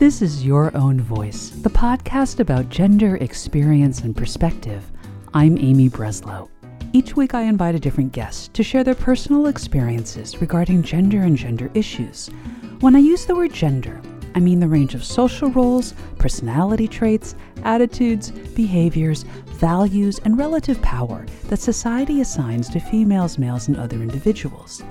[0.00, 4.90] This is Your Own Voice, the podcast about gender, experience, and perspective.
[5.34, 6.48] I'm Amy Breslow.
[6.94, 11.36] Each week, I invite a different guest to share their personal experiences regarding gender and
[11.36, 12.30] gender issues.
[12.80, 14.00] When I use the word gender,
[14.34, 21.26] I mean the range of social roles, personality traits, attitudes, behaviors, values, and relative power
[21.50, 24.82] that society assigns to females, males, and other individuals.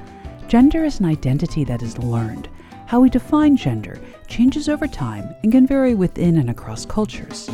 [0.47, 2.47] Gender is an identity that is learned.
[2.89, 7.47] How we define gender changes over time and can vary within and across cultures.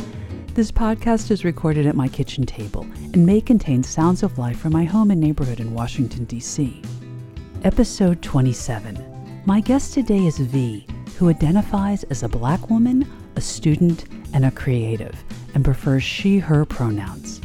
[0.54, 4.72] This podcast is recorded at my kitchen table and may contain sounds of life from
[4.72, 6.80] my home and neighborhood in Washington, D.C.
[7.64, 9.42] Episode 27.
[9.44, 10.86] My guest today is V,
[11.18, 15.22] who identifies as a black woman, a student, and a creative,
[15.54, 17.42] and prefers she her pronouns.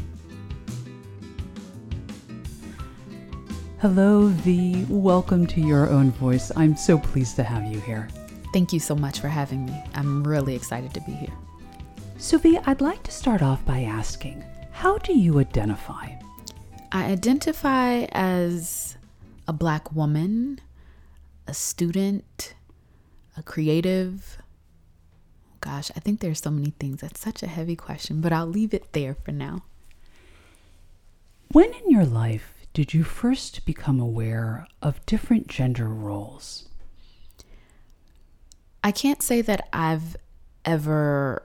[3.82, 4.86] Hello, V.
[4.90, 6.52] Welcome to Your Own Voice.
[6.56, 8.08] I'm so pleased to have you here.
[8.54, 9.84] Thank you so much for having me.
[9.96, 11.34] I'm really excited to be here.
[12.20, 16.10] So, V, I'd like to start off by asking how do you identify?
[16.92, 18.98] I identify as
[19.48, 20.60] a black woman,
[21.48, 22.54] a student,
[23.36, 24.38] a creative.
[25.60, 27.02] Gosh, I think there's so many things.
[27.02, 29.64] That's such a heavy question, but I'll leave it there for now.
[31.52, 36.70] When in your life did you first become aware of different gender roles?
[38.84, 40.16] I can't say that I've
[40.66, 41.44] ever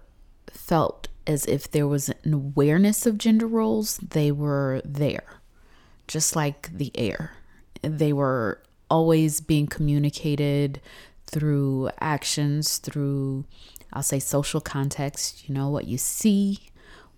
[0.50, 5.40] felt as if there was an awareness of gender roles, they were there,
[6.06, 7.32] just like the air.
[7.82, 10.80] They were always being communicated
[11.26, 13.44] through actions, through,
[13.92, 16.60] I'll say, social context, you know, what you see,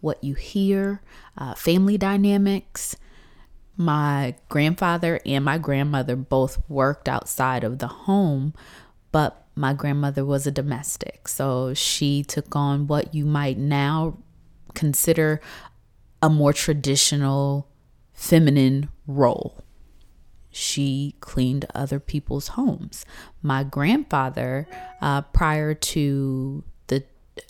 [0.01, 1.03] what you hear,
[1.36, 2.97] uh, family dynamics.
[3.80, 8.52] My grandfather and my grandmother both worked outside of the home,
[9.12, 11.28] but my grandmother was a domestic.
[11.28, 14.18] So she took on what you might now
[14.74, 15.40] consider
[16.20, 17.68] a more traditional
[18.12, 19.62] feminine role.
[20.50, 23.06] She cleaned other people's homes.
[23.42, 24.67] My grandfather,
[25.00, 27.05] uh, prior to the,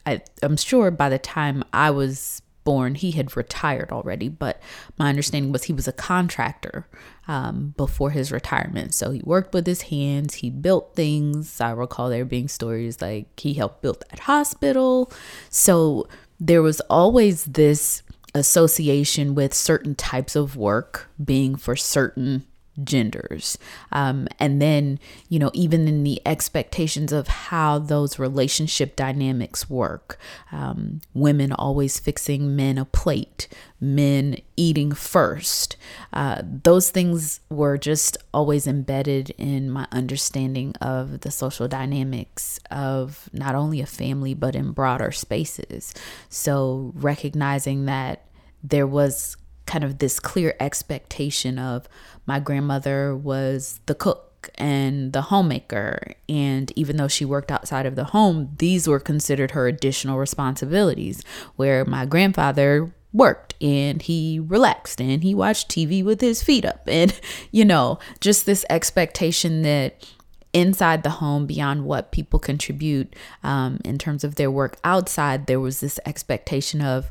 [0.05, 4.61] I, I'm sure by the time I was born, he had retired already, but
[4.99, 6.87] my understanding was he was a contractor
[7.27, 8.93] um, before his retirement.
[8.93, 11.63] So he worked with his hands, he built things.
[11.63, 15.11] I recall there being stories like he helped build that hospital.
[15.49, 16.09] So
[16.39, 18.03] there was always this
[18.35, 22.45] association with certain types of work being for certain
[22.85, 23.59] genders.
[23.93, 30.19] Um, and then, you know, even in the expectations of how those relationship dynamics work,
[30.53, 33.49] um, women always fixing men a plate,
[33.81, 35.77] men eating first.
[36.13, 43.29] Uh, those things were just always embedded in my understanding of the social dynamics of
[43.33, 45.95] not only a family, but in broader spaces.
[46.29, 48.25] So recognizing that
[48.63, 49.37] there was
[49.67, 51.87] kind of this clear expectation of
[52.29, 56.13] my grandmother was the cook and the homemaker.
[56.29, 61.25] And even though she worked outside of the home, these were considered her additional responsibilities.
[61.57, 66.83] Where my grandfather worked and he relaxed and he watched TV with his feet up.
[66.87, 67.19] And,
[67.51, 70.07] you know, just this expectation that
[70.53, 75.61] inside the home, beyond what people contribute um, in terms of their work outside, there
[75.61, 77.11] was this expectation of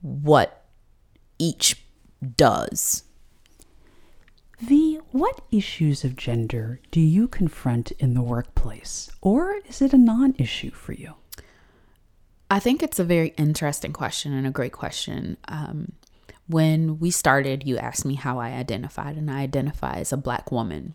[0.00, 0.64] what
[1.40, 1.82] each
[2.36, 3.02] does.
[4.60, 9.08] V, what issues of gender do you confront in the workplace?
[9.20, 11.14] Or is it a non issue for you?
[12.50, 15.36] I think it's a very interesting question and a great question.
[15.46, 15.92] Um,
[16.48, 20.50] when we started, you asked me how I identified, and I identify as a black
[20.50, 20.94] woman.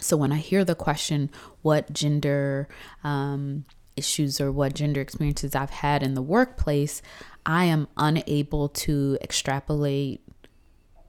[0.00, 1.30] So when I hear the question,
[1.62, 2.66] what gender
[3.04, 7.02] um, issues or what gender experiences I've had in the workplace,
[7.44, 10.22] I am unable to extrapolate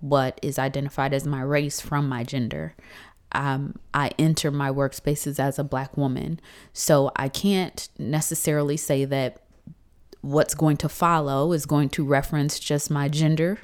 [0.01, 2.75] what is identified as my race from my gender.
[3.31, 6.39] Um, I enter my workspaces as a black woman.
[6.73, 9.41] So I can't necessarily say that
[10.21, 13.59] what's going to follow is going to reference just my gender,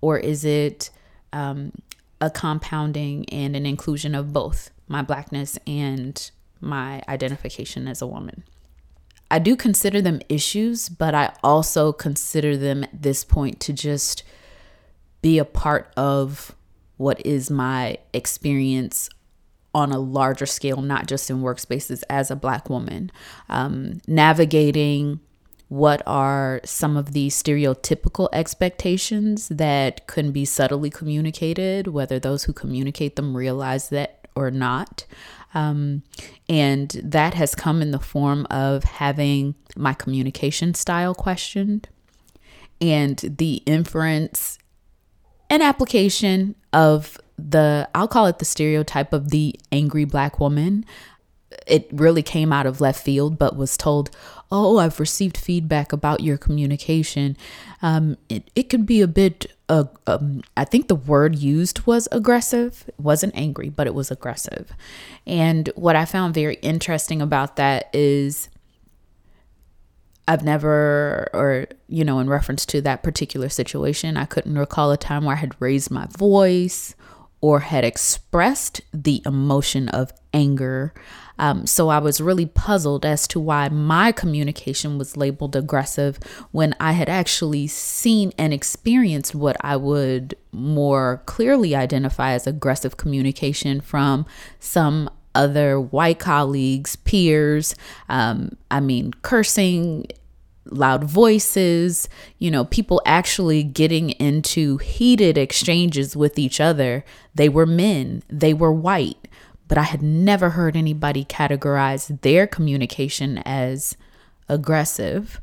[0.00, 0.90] or is it
[1.32, 1.72] um,
[2.20, 6.30] a compounding and an inclusion of both my blackness and
[6.60, 8.44] my identification as a woman?
[9.30, 14.22] I do consider them issues, but I also consider them at this point to just
[15.22, 16.54] be a part of
[16.96, 19.08] what is my experience
[19.74, 23.10] on a larger scale, not just in workspaces as a Black woman.
[23.48, 25.20] Um, navigating
[25.68, 32.52] what are some of the stereotypical expectations that can be subtly communicated, whether those who
[32.52, 35.06] communicate them realize that or not.
[35.54, 36.02] Um,
[36.48, 41.88] and that has come in the form of having my communication style questioned
[42.80, 44.58] and the inference
[45.52, 50.86] and application of the, I'll call it the stereotype of the angry black woman.
[51.66, 54.10] It really came out of left field, but was told,
[54.50, 57.36] Oh, I've received feedback about your communication.
[57.82, 62.08] Um, it, it could be a bit, uh, um, I think the word used was
[62.12, 62.84] aggressive.
[62.88, 64.72] It wasn't angry, but it was aggressive.
[65.26, 68.48] And what I found very interesting about that is
[70.28, 74.96] I've never, or, you know, in reference to that particular situation, I couldn't recall a
[74.96, 76.94] time where I had raised my voice
[77.40, 80.94] or had expressed the emotion of anger.
[81.40, 86.18] Um, so I was really puzzled as to why my communication was labeled aggressive
[86.52, 92.96] when I had actually seen and experienced what I would more clearly identify as aggressive
[92.96, 94.24] communication from
[94.60, 97.74] some other white colleagues, peers.
[98.08, 100.06] Um, I mean, cursing,
[100.66, 102.08] loud voices,
[102.38, 107.04] you know, people actually getting into heated exchanges with each other.
[107.34, 109.28] They were men, they were white,
[109.68, 113.96] but I had never heard anybody categorize their communication as
[114.48, 115.40] aggressive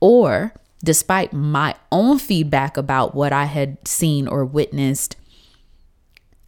[0.00, 0.54] or
[0.84, 5.16] despite my own feedback about what I had seen or witnessed,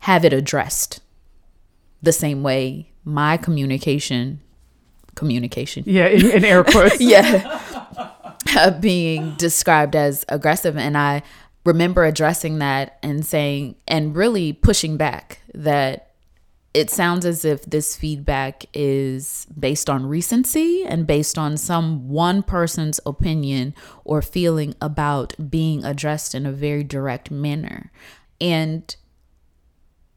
[0.01, 1.01] have it addressed
[2.05, 4.41] the same way my communication
[5.15, 5.85] communication.
[5.87, 7.01] Yeah in, in air quotes.
[7.01, 7.61] Yeah.
[8.81, 10.77] Being described as aggressive.
[10.77, 11.23] And i
[11.65, 16.11] remember addressing that and saying and really pushing back that
[16.75, 22.43] it sounds as if this feedback is based on recency and based on some one
[22.43, 23.73] person's opinion
[24.05, 27.93] or feeling about being addressed in a very direct manner.
[28.41, 28.95] And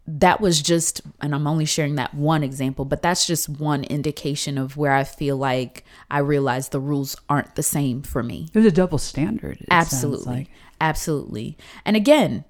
[0.08, 4.58] that was just, and I'm only sharing that one example, but that's just one indication
[4.58, 8.48] of where I feel like I realize the rules aren't the same for me.
[8.54, 9.66] There's a double standard.
[9.70, 10.34] Absolutely.
[10.34, 10.48] Like.
[10.80, 11.58] Absolutely.
[11.84, 12.46] And again,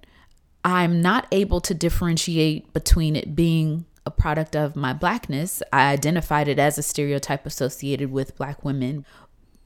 [0.63, 5.63] I'm not able to differentiate between it being a product of my blackness.
[5.73, 9.05] I identified it as a stereotype associated with black women,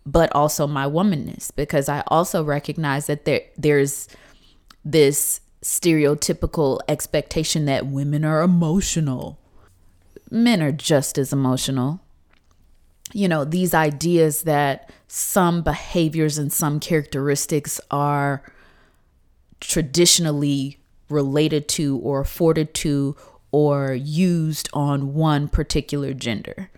[0.06, 4.08] but also my womanness, because I also recognize that there there's
[4.86, 9.40] this stereotypical expectation that women are emotional.
[10.30, 12.02] Men are just as emotional.
[13.14, 18.42] You know, these ideas that some behaviors and some characteristics are
[19.60, 20.80] traditionally
[21.10, 23.16] related to or afforded to
[23.52, 26.70] or used on one particular gender,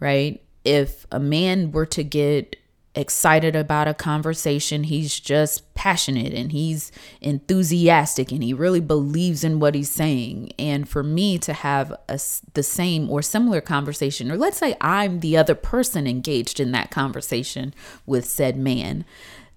[0.00, 0.42] right?
[0.64, 2.56] If a man were to get
[2.96, 4.84] excited about a conversation.
[4.84, 6.90] He's just passionate and he's
[7.20, 10.52] enthusiastic and he really believes in what he's saying.
[10.58, 12.18] And for me to have a,
[12.54, 16.90] the same or similar conversation, or let's say I'm the other person engaged in that
[16.90, 17.74] conversation
[18.06, 19.04] with said man,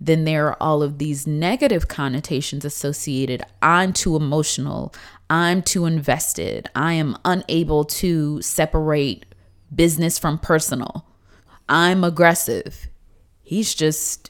[0.01, 3.43] then there are all of these negative connotations associated.
[3.61, 4.93] I'm too emotional.
[5.29, 6.69] I'm too invested.
[6.75, 9.25] I am unable to separate
[9.73, 11.05] business from personal.
[11.67, 12.89] I'm aggressive
[13.49, 14.29] he's just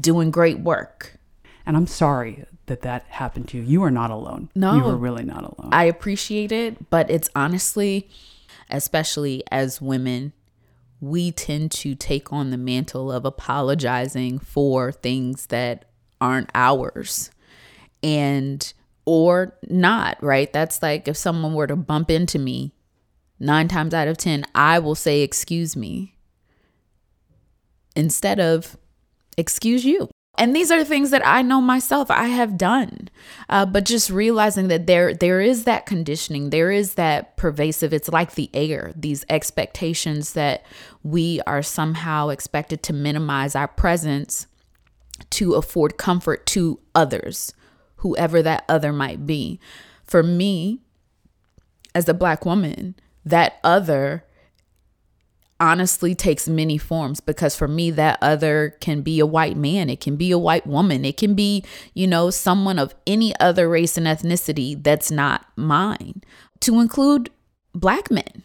[0.00, 1.18] doing great work.
[1.66, 3.62] And I'm sorry that that happened to you.
[3.62, 4.48] You are not alone.
[4.54, 5.68] No, you are really not alone.
[5.72, 8.08] I appreciate it, but it's honestly,
[8.70, 10.32] especially as women,
[11.02, 15.84] we tend to take on the mantle of apologizing for things that
[16.18, 17.30] aren't ours
[18.02, 18.72] and
[19.04, 20.50] or not, right?
[20.50, 22.72] That's like if someone were to bump into me,
[23.38, 26.15] 9 times out of 10, I will say excuse me
[27.96, 28.76] instead of
[29.36, 30.08] excuse you.
[30.38, 33.08] And these are things that I know myself I have done,
[33.48, 37.94] uh, but just realizing that there there is that conditioning, there is that pervasive.
[37.94, 38.92] It's like the air.
[38.94, 40.64] These expectations that
[41.02, 44.46] we are somehow expected to minimize our presence
[45.30, 47.54] to afford comfort to others,
[47.96, 49.58] whoever that other might be.
[50.04, 50.82] For me,
[51.94, 54.25] as a black woman, that other
[55.58, 59.88] honestly takes many forms because for me that other can be a white man.
[59.88, 61.04] It can be a white woman.
[61.04, 66.22] It can be you know someone of any other race and ethnicity that's not mine.
[66.60, 67.30] To include
[67.74, 68.42] black men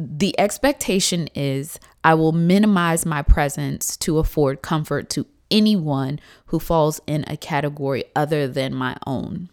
[0.00, 7.00] the expectation is i will minimize my presence to afford comfort to anyone who falls
[7.06, 9.50] in a category other than my own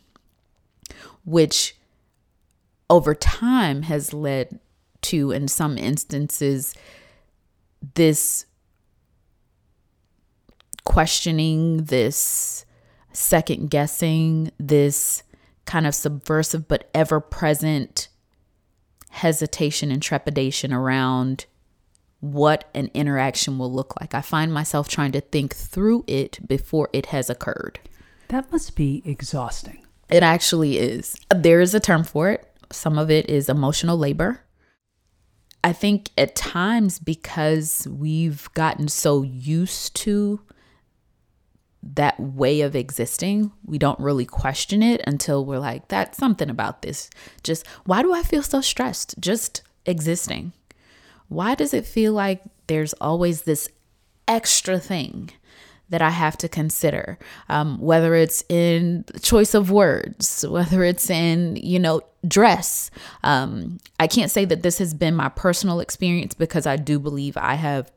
[1.25, 1.75] which
[2.89, 4.59] over time has led
[5.09, 6.75] to, in some instances,
[7.95, 8.45] this
[10.83, 12.65] questioning, this
[13.11, 15.23] second guessing, this
[15.65, 18.07] kind of subversive but ever present
[19.09, 21.45] hesitation and trepidation around
[22.19, 24.13] what an interaction will look like.
[24.13, 27.79] I find myself trying to think through it before it has occurred.
[28.29, 29.85] That must be exhausting.
[30.09, 31.15] It actually is.
[31.33, 32.51] There is a term for it.
[32.71, 34.41] Some of it is emotional labor.
[35.65, 40.39] I think at times because we've gotten so used to
[41.81, 46.83] that way of existing, we don't really question it until we're like, that's something about
[46.83, 47.09] this.
[47.41, 49.15] Just why do I feel so stressed?
[49.19, 50.53] Just existing.
[51.29, 53.67] Why does it feel like there's always this
[54.27, 55.31] extra thing
[55.89, 57.17] that I have to consider?
[57.49, 62.89] Um, whether it's in choice of words, whether it's in, you know, dress.
[63.23, 67.37] Um, I can't say that this has been my personal experience because I do believe
[67.37, 67.91] I have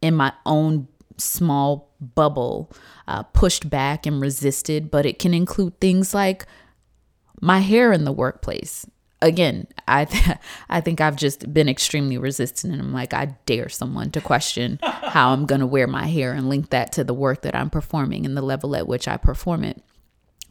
[0.00, 0.88] in my own
[1.18, 2.72] small bubble
[3.06, 6.46] uh, pushed back and resisted, but it can include things like
[7.40, 8.86] my hair in the workplace.
[9.22, 10.36] Again, I th-
[10.68, 14.78] I think I've just been extremely resistant, and I'm like, I dare someone to question
[14.82, 17.70] how I'm going to wear my hair and link that to the work that I'm
[17.70, 19.82] performing and the level at which I perform it.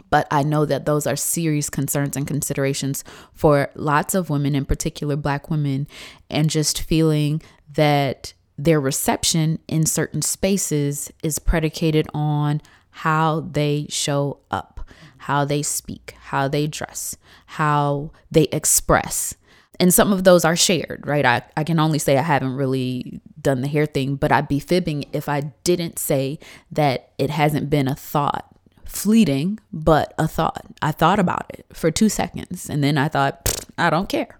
[0.10, 4.66] But I know that those are serious concerns and considerations for lots of women, in
[4.66, 5.88] particular Black women,
[6.30, 7.42] and just feeling
[7.74, 12.62] that their reception in certain spaces is predicated on
[12.92, 14.81] how they show up,
[15.22, 19.36] how they speak, how they dress, how they express.
[19.80, 21.24] And some of those are shared, right?
[21.24, 24.60] I, I can only say I haven't really done the hair thing, but I'd be
[24.60, 26.40] fibbing if I didn't say
[26.72, 28.48] that it hasn't been a thought,
[28.84, 30.66] fleeting, but a thought.
[30.82, 34.40] I thought about it for two seconds and then I thought, I don't care.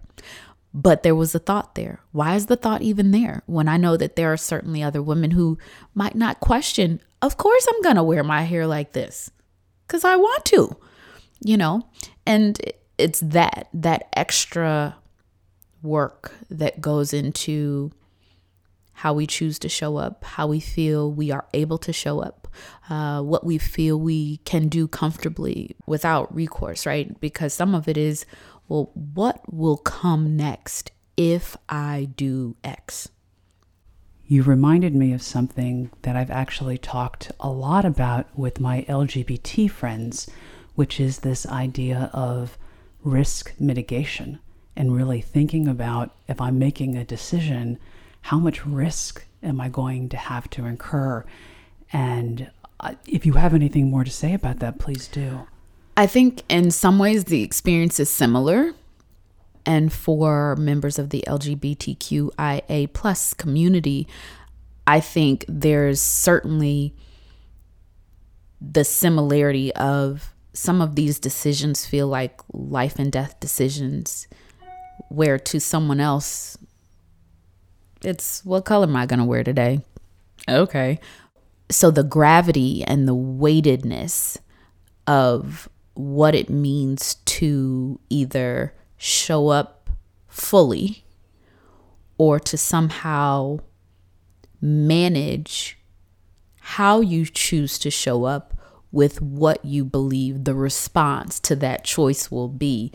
[0.74, 2.00] But there was a thought there.
[2.10, 5.30] Why is the thought even there when I know that there are certainly other women
[5.30, 5.58] who
[5.94, 9.30] might not question, of course I'm going to wear my hair like this
[9.92, 10.74] because I want to,
[11.44, 11.82] you know?
[12.24, 12.58] And
[12.96, 14.96] it's that, that extra
[15.82, 17.92] work that goes into
[18.94, 22.48] how we choose to show up, how we feel we are able to show up,
[22.88, 27.20] uh, what we feel we can do comfortably without recourse, right?
[27.20, 28.24] Because some of it is
[28.68, 33.10] well, what will come next if I do X?
[34.32, 39.70] You reminded me of something that I've actually talked a lot about with my LGBT
[39.70, 40.26] friends,
[40.74, 42.56] which is this idea of
[43.04, 44.38] risk mitigation
[44.74, 47.78] and really thinking about if I'm making a decision,
[48.22, 51.26] how much risk am I going to have to incur?
[51.92, 55.46] And uh, if you have anything more to say about that, please do.
[55.94, 58.72] I think in some ways the experience is similar.
[59.64, 64.08] And for members of the LGBTQIA plus community,
[64.86, 66.94] I think there's certainly
[68.60, 74.26] the similarity of some of these decisions feel like life and death decisions,
[75.08, 76.58] where to someone else,
[78.04, 79.80] it's what color am I going to wear today?
[80.48, 81.00] Okay.
[81.70, 84.38] So the gravity and the weightedness
[85.06, 89.90] of what it means to either show up
[90.28, 91.04] fully
[92.18, 93.58] or to somehow
[94.60, 95.76] manage
[96.60, 98.54] how you choose to show up
[98.92, 102.92] with what you believe the response to that choice will be.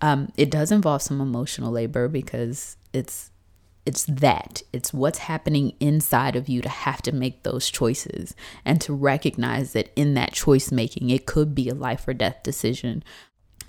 [0.00, 3.30] Um, it does involve some emotional labor because it's
[3.84, 8.80] it's that it's what's happening inside of you to have to make those choices and
[8.80, 13.02] to recognize that in that choice making it could be a life or death decision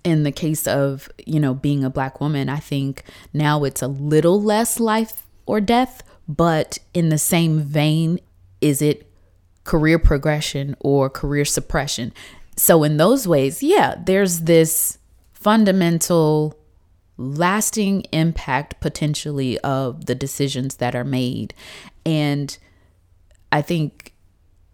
[0.03, 3.87] in the case of you know being a black woman i think now it's a
[3.87, 8.19] little less life or death but in the same vein
[8.61, 9.09] is it
[9.63, 12.13] career progression or career suppression
[12.55, 14.97] so in those ways yeah there's this
[15.31, 16.57] fundamental
[17.17, 21.53] lasting impact potentially of the decisions that are made.
[22.05, 22.57] And
[23.51, 24.13] I think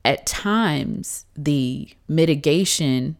[0.06, 3.18] at times the mitigation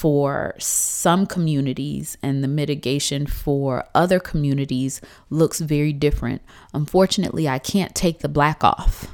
[0.00, 6.40] for some communities and the mitigation for other communities looks very different.
[6.72, 9.08] Unfortunately, I can't take the black off.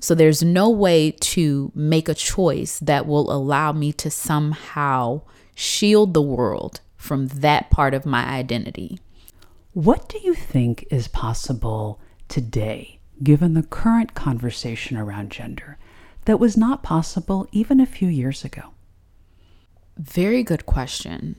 [0.00, 5.22] So there's no way to make a choice that will allow me to somehow
[5.56, 9.00] shield the world from that part of my identity.
[9.72, 15.78] What do you think is possible today, given the current conversation around gender,
[16.26, 18.72] that was not possible even a few years ago?
[19.98, 21.34] Very good question.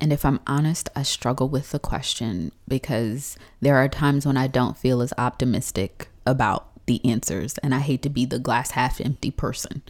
[0.00, 4.46] And if I'm honest, I struggle with the question because there are times when I
[4.46, 9.00] don't feel as optimistic about the answers, and I hate to be the glass half
[9.00, 9.82] empty person.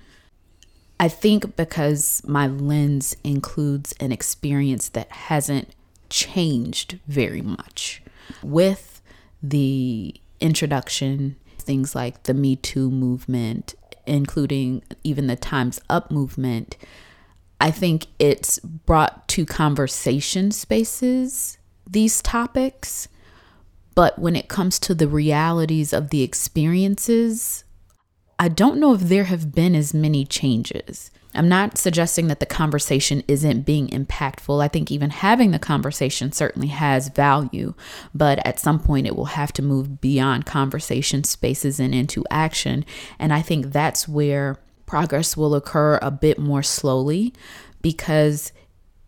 [1.00, 5.68] I think because my lens includes an experience that hasn't
[6.08, 8.02] changed very much.
[8.42, 9.00] With
[9.42, 13.74] the introduction, things like the Me Too movement,
[14.06, 16.76] including even the Time's Up movement,
[17.62, 23.06] I think it's brought to conversation spaces these topics.
[23.94, 27.62] But when it comes to the realities of the experiences,
[28.36, 31.12] I don't know if there have been as many changes.
[31.36, 34.60] I'm not suggesting that the conversation isn't being impactful.
[34.60, 37.74] I think even having the conversation certainly has value,
[38.12, 42.84] but at some point it will have to move beyond conversation spaces and into action.
[43.20, 44.58] And I think that's where
[44.92, 47.32] progress will occur a bit more slowly
[47.80, 48.52] because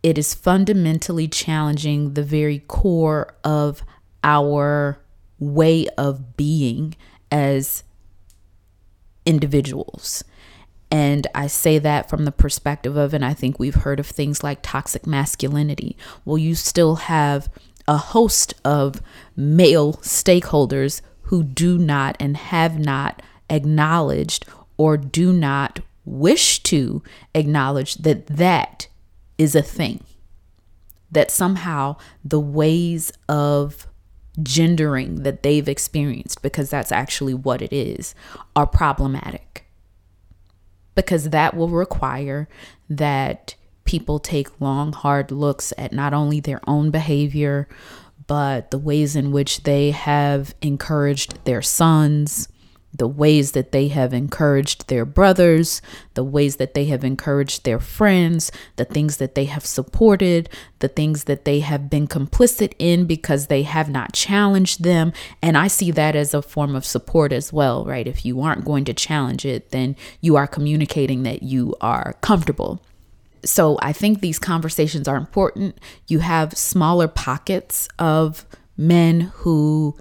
[0.02, 3.82] it is fundamentally challenging the very core of
[4.22, 4.98] our
[5.38, 6.96] way of being
[7.30, 7.84] as
[9.26, 10.24] individuals.
[10.90, 14.42] And I say that from the perspective of, and I think we've heard of things
[14.42, 15.98] like toxic masculinity.
[16.24, 17.50] Well, you still have
[17.86, 19.02] a host of
[19.36, 27.02] male stakeholders who do not and have not acknowledged or do not wish to
[27.34, 28.88] acknowledge that that
[29.38, 30.02] is a thing.
[31.10, 33.86] That somehow the ways of
[34.42, 38.14] gendering that they've experienced, because that's actually what it is,
[38.56, 39.66] are problematic.
[40.94, 42.48] Because that will require
[42.90, 43.54] that
[43.84, 47.68] people take long, hard looks at not only their own behavior,
[48.26, 52.48] but the ways in which they have encouraged their sons,
[52.94, 55.82] the ways that they have encouraged their brothers,
[56.14, 60.48] the ways that they have encouraged their friends, the things that they have supported,
[60.78, 65.12] the things that they have been complicit in because they have not challenged them.
[65.42, 68.06] And I see that as a form of support as well, right?
[68.06, 72.80] If you aren't going to challenge it, then you are communicating that you are comfortable.
[73.44, 75.78] So I think these conversations are important.
[76.06, 79.96] You have smaller pockets of men who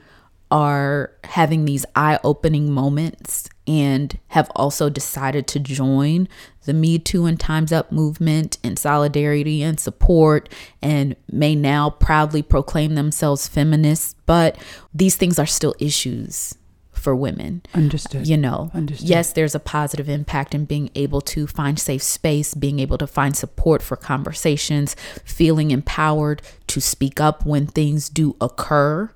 [0.53, 6.27] are having these eye opening moments and have also decided to join
[6.65, 10.47] the Me Too and Time's Up movement in solidarity and support
[10.79, 14.13] and may now proudly proclaim themselves feminists.
[14.27, 14.55] But
[14.93, 16.53] these things are still issues
[16.91, 17.63] for women.
[17.73, 18.27] Understood.
[18.27, 19.09] You know, Understood.
[19.09, 23.07] yes, there's a positive impact in being able to find safe space, being able to
[23.07, 29.09] find support for conversations, feeling empowered to speak up when things do occur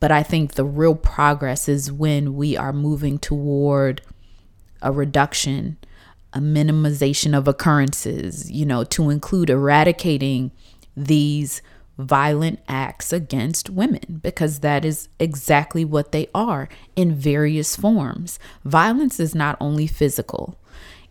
[0.00, 4.02] but I think the real progress is when we are moving toward
[4.82, 5.78] a reduction,
[6.32, 10.52] a minimization of occurrences, you know, to include eradicating
[10.96, 11.62] these
[11.98, 18.38] violent acts against women because that is exactly what they are in various forms.
[18.64, 20.58] Violence is not only physical.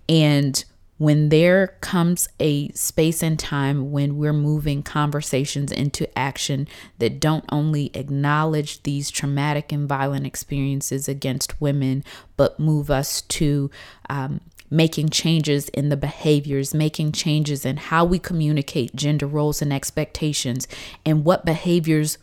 [0.07, 0.63] And
[0.97, 6.67] when there comes a space and time when we're moving conversations into action
[6.99, 12.03] that don't only acknowledge these traumatic and violent experiences against women,
[12.37, 13.69] but move us to
[14.09, 14.39] um,
[14.71, 20.67] making changes in the behaviors, making changes in how we communicate gender roles and expectations,
[21.05, 22.17] and what behaviors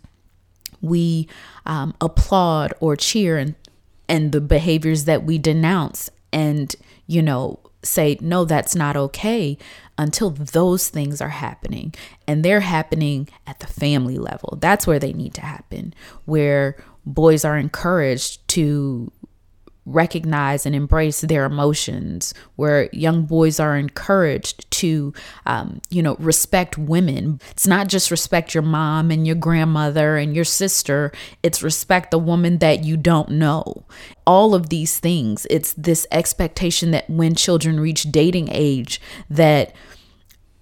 [0.81, 1.29] we
[1.67, 3.55] um, applaud or cheer, and,
[4.09, 6.11] and the behaviors that we denounce.
[6.33, 6.75] And,
[7.07, 9.59] you know, say, no, that's not okay
[9.99, 11.95] until those things are happening.
[12.27, 14.59] And they're happening at the family level.
[14.61, 19.11] That's where they need to happen, where boys are encouraged to
[19.85, 25.13] recognize and embrace their emotions, where young boys are encouraged to,
[25.47, 27.41] um, you know, respect women.
[27.51, 32.19] It's not just respect your mom and your grandmother and your sister, it's respect the
[32.19, 33.85] woman that you don't know.
[34.27, 39.75] All of these things, it's this expectation that when children reach dating age, that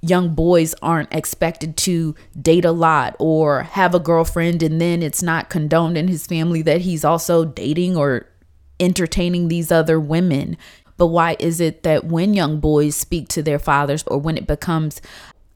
[0.03, 5.23] young boys aren't expected to date a lot or have a girlfriend and then it's
[5.23, 8.27] not condoned in his family that he's also dating or
[8.81, 10.57] entertaining these other women.
[10.97, 14.47] But why is it that when young boys speak to their fathers or when it
[14.47, 15.01] becomes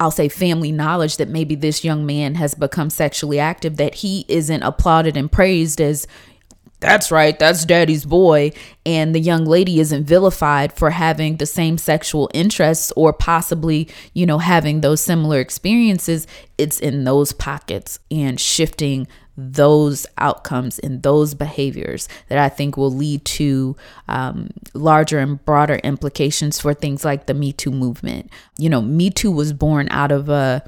[0.00, 4.24] I'll say family knowledge that maybe this young man has become sexually active, that he
[4.28, 6.06] isn't applauded and praised as
[6.80, 8.52] that's right, that's daddy's boy.
[8.84, 14.26] And the young lady isn't vilified for having the same sexual interests or possibly, you
[14.26, 16.26] know, having those similar experiences.
[16.58, 22.92] It's in those pockets and shifting those outcomes and those behaviors that I think will
[22.92, 23.76] lead to
[24.08, 28.30] um, larger and broader implications for things like the Me Too movement.
[28.58, 30.64] You know, Me Too was born out of a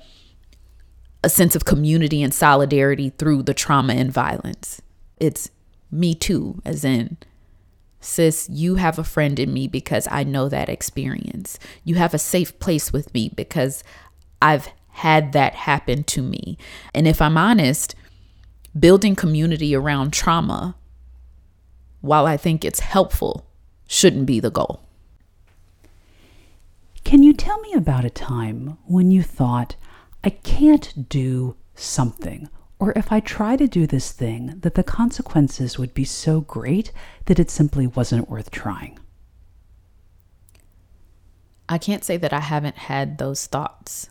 [1.24, 4.81] a sense of community and solidarity through the trauma and violence.
[5.18, 5.50] It's
[5.90, 7.16] me too, as in,
[8.00, 11.59] sis, you have a friend in me because I know that experience.
[11.83, 13.83] You have a safe place with me because
[14.40, 16.57] I've had that happen to me.
[16.94, 17.94] And if I'm honest,
[18.79, 20.77] building community around trauma,
[22.01, 23.47] while I think it's helpful,
[23.87, 24.83] shouldn't be the goal.
[27.05, 29.77] Can you tell me about a time when you thought,
[30.25, 35.79] I can't do something, or if I try to do this thing, that the consequences
[35.79, 36.93] would be so great
[37.27, 38.99] that it simply wasn't worth trying?
[41.69, 44.11] I can't say that I haven't had those thoughts,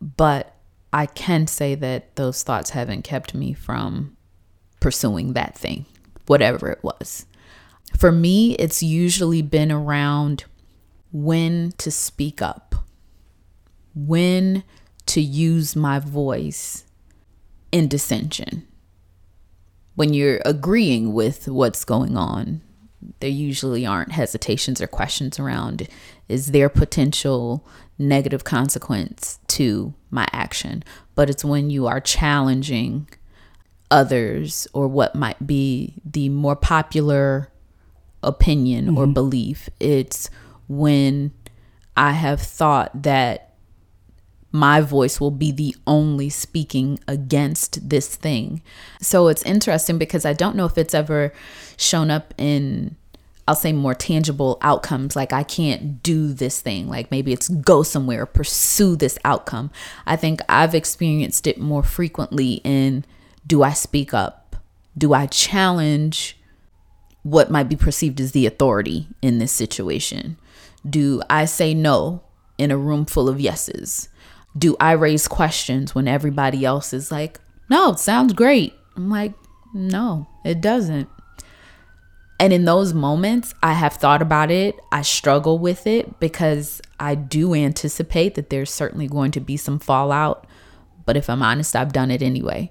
[0.00, 0.54] but
[0.92, 4.16] I can say that those thoughts haven't kept me from
[4.80, 5.86] pursuing that thing,
[6.26, 7.26] whatever it was.
[7.96, 10.44] For me, it's usually been around
[11.12, 12.74] when to speak up,
[13.94, 14.62] when
[15.06, 16.84] to use my voice
[17.72, 18.66] in dissension.
[19.94, 22.60] When you're agreeing with what's going on,
[23.20, 25.88] there usually aren't hesitations or questions around
[26.28, 27.66] is there potential
[27.98, 30.84] negative consequence to my action?
[31.14, 33.08] But it's when you are challenging
[33.90, 37.50] others or what might be the more popular
[38.22, 38.98] opinion mm-hmm.
[38.98, 39.68] or belief.
[39.80, 40.30] It's
[40.68, 41.32] when
[41.96, 43.54] I have thought that
[44.50, 48.62] my voice will be the only speaking against this thing.
[49.00, 51.32] So it's interesting because I don't know if it's ever
[51.76, 52.96] shown up in
[53.48, 57.82] I'll say more tangible outcomes like I can't do this thing like maybe it's go
[57.82, 59.70] somewhere pursue this outcome.
[60.04, 63.06] I think I've experienced it more frequently in
[63.46, 64.56] do I speak up?
[64.98, 66.36] Do I challenge
[67.22, 70.36] what might be perceived as the authority in this situation?
[70.88, 72.22] Do I say no
[72.58, 74.10] in a room full of yeses?
[74.58, 78.74] Do I raise questions when everybody else is like, no, sounds great?
[78.94, 79.32] I'm like,
[79.72, 81.08] no, it doesn't.
[82.40, 84.78] And in those moments, I have thought about it.
[84.92, 89.80] I struggle with it because I do anticipate that there's certainly going to be some
[89.80, 90.46] fallout.
[91.04, 92.70] But if I'm honest, I've done it anyway.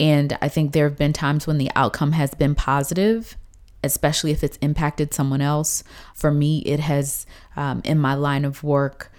[0.00, 3.36] And I think there have been times when the outcome has been positive,
[3.84, 5.84] especially if it's impacted someone else.
[6.14, 9.12] For me, it has, um, in my line of work,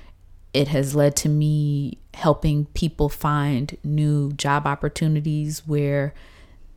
[0.53, 6.15] it has led to me helping people find new job opportunities where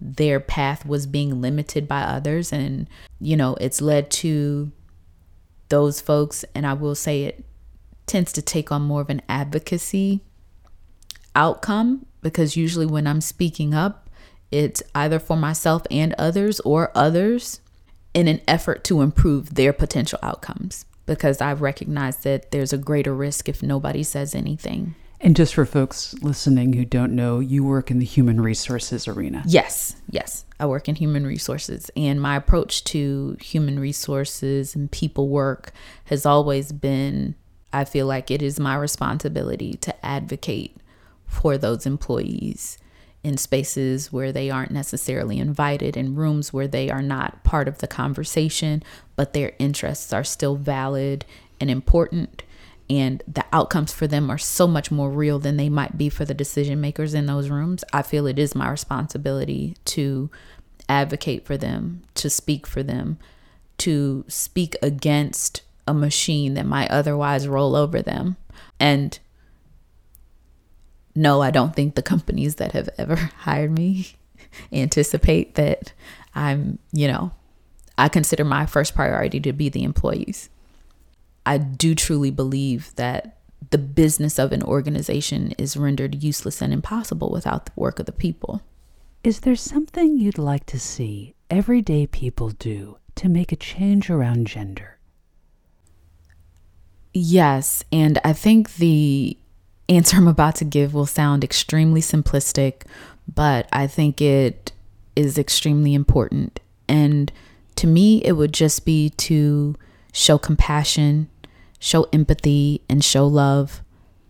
[0.00, 2.52] their path was being limited by others.
[2.52, 2.88] And,
[3.20, 4.72] you know, it's led to
[5.68, 7.44] those folks, and I will say it
[8.06, 10.20] tends to take on more of an advocacy
[11.34, 14.10] outcome because usually when I'm speaking up,
[14.50, 17.60] it's either for myself and others or others
[18.12, 23.14] in an effort to improve their potential outcomes because I've recognized that there's a greater
[23.14, 24.96] risk if nobody says anything.
[25.22, 29.42] And just for folks listening who don't know, you work in the human resources arena.
[29.46, 30.46] Yes, yes.
[30.58, 31.90] I work in human resources.
[31.94, 35.72] And my approach to human resources and people work
[36.04, 37.34] has always been
[37.72, 40.76] I feel like it is my responsibility to advocate
[41.26, 42.78] for those employees
[43.22, 47.78] in spaces where they aren't necessarily invited, in rooms where they are not part of
[47.78, 48.82] the conversation,
[49.14, 51.24] but their interests are still valid
[51.60, 52.42] and important
[52.90, 56.24] and the outcomes for them are so much more real than they might be for
[56.24, 60.28] the decision makers in those rooms, I feel it is my responsibility to
[60.88, 63.16] advocate for them, to speak for them,
[63.78, 68.36] to speak against a machine that might otherwise roll over them.
[68.80, 69.16] And
[71.14, 74.16] no, I don't think the companies that have ever hired me
[74.72, 75.92] anticipate that
[76.34, 77.30] I'm, you know,
[77.96, 80.50] I consider my first priority to be the employees.
[81.46, 83.38] I do truly believe that
[83.70, 88.12] the business of an organization is rendered useless and impossible without the work of the
[88.12, 88.62] people.
[89.22, 94.46] Is there something you'd like to see everyday people do to make a change around
[94.46, 94.98] gender?
[97.12, 99.36] Yes, and I think the
[99.88, 102.82] answer I'm about to give will sound extremely simplistic,
[103.32, 104.72] but I think it
[105.16, 106.60] is extremely important.
[106.88, 107.30] And
[107.76, 109.76] to me, it would just be to
[110.12, 111.28] show compassion,
[111.78, 113.82] show empathy, and show love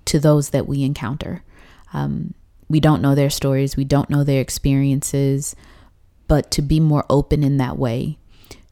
[0.06, 1.42] to those that we encounter.
[1.92, 2.34] Um,
[2.68, 5.56] we don't know their stories, we don't know their experiences,
[6.28, 8.18] but to be more open in that way,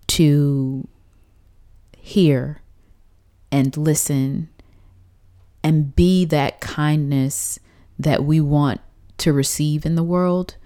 [0.08, 0.86] to
[1.96, 2.62] hear
[3.50, 4.48] and listen
[5.64, 7.58] and be that kindness
[7.98, 8.80] that we want
[9.18, 10.56] to receive in the world,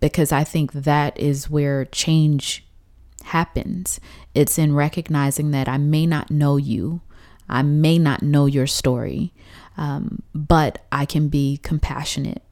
[0.00, 2.66] because I think that is where change
[3.24, 4.00] happens.
[4.34, 7.00] It's in recognizing that I may not know you,
[7.48, 9.32] I may not know your story,
[9.76, 12.42] um, but I can be compassionate.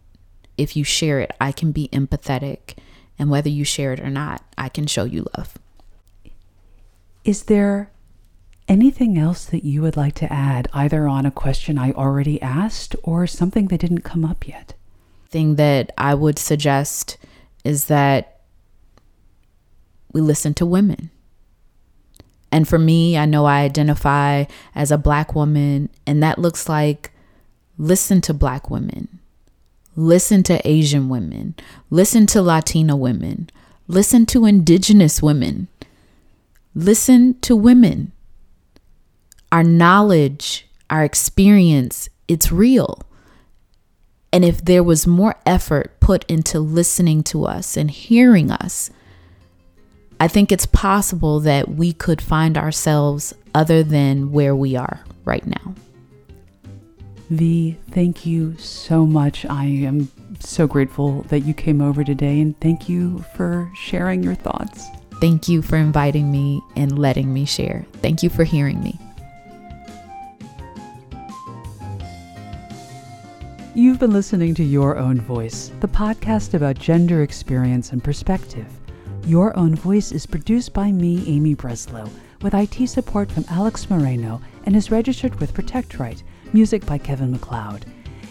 [0.57, 2.77] If you share it, I can be empathetic.
[3.19, 5.57] And whether you share it or not, I can show you love.
[7.25, 7.91] Is there
[8.69, 12.97] anything else that you would like to add, either on a question I already asked
[13.03, 14.75] or something that didn't come up yet?
[15.29, 17.19] Thing that I would suggest
[17.65, 18.40] is that
[20.13, 21.11] we listen to women.
[22.53, 24.45] And for me, I know I identify
[24.75, 27.13] as a black woman, and that looks like
[27.79, 29.21] listen to black women,
[29.95, 31.55] listen to Asian women,
[31.91, 33.49] listen to Latina women,
[33.87, 35.69] listen to indigenous women,
[36.75, 38.13] listen to women.
[39.53, 43.03] Our knowledge, our experience, it's real.
[44.33, 48.91] And if there was more effort put into listening to us and hearing us,
[50.21, 55.47] I think it's possible that we could find ourselves other than where we are right
[55.47, 55.75] now.
[57.31, 59.47] V, thank you so much.
[59.47, 64.35] I am so grateful that you came over today and thank you for sharing your
[64.35, 64.89] thoughts.
[65.23, 67.87] Thank you for inviting me and letting me share.
[68.03, 68.99] Thank you for hearing me.
[73.75, 78.67] You've been listening to Your Own Voice, the podcast about gender experience and perspective.
[79.27, 82.09] Your Own Voice is produced by me, Amy Breslow,
[82.43, 87.85] with IT support from Alex Moreno and is registered with ProtectRight, music by Kevin MacLeod.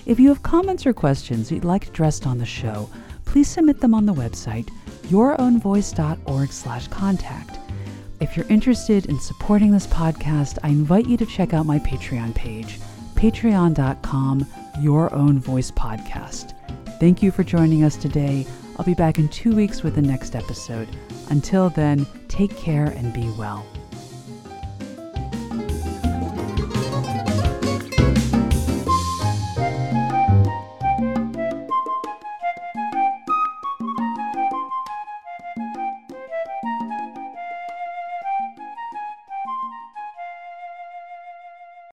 [0.06, 2.90] If you have comments or questions you'd like addressed on the show,
[3.26, 4.70] please submit them on the website
[5.04, 7.60] yourownvoice.org slash contact.
[8.20, 12.36] If you're interested in supporting this podcast, I invite you to check out my Patreon
[12.36, 12.80] page,
[13.16, 14.46] patreon.com
[14.82, 16.56] your Own Voice podcast.
[17.00, 18.46] Thank you for joining us today.
[18.80, 20.88] I'll be back in two weeks with the next episode.
[21.32, 23.66] Until then, take care and be well.